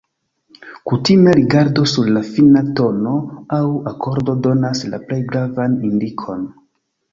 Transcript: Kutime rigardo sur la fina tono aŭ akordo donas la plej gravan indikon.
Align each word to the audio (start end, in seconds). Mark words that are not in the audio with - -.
Kutime 0.91 1.29
rigardo 1.39 1.83
sur 1.91 2.07
la 2.15 2.23
fina 2.31 2.65
tono 2.81 3.13
aŭ 3.59 3.61
akordo 3.93 4.37
donas 4.49 4.85
la 4.95 5.03
plej 5.07 5.21
gravan 5.31 5.79
indikon. 5.93 6.53